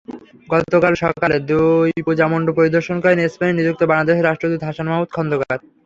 গতকাল 0.49 0.93
সকালে 1.03 1.37
দুই 1.51 1.91
পূজামণ্ডপ 2.07 2.53
পরিদর্শন 2.59 2.97
করেন 3.03 3.19
স্পেনে 3.33 3.57
নিযুক্ত 3.57 3.81
বাংলাদেশের 3.91 4.27
রাষ্ট্রদূত 4.27 4.61
হাসান 4.67 4.85
মাহমুদ 4.89 5.09
খন্দকার। 5.15 5.57